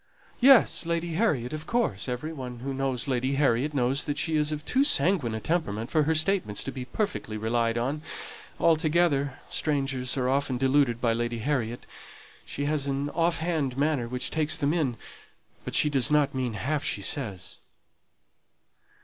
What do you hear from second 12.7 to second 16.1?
an off hand manner which takes them in; but she does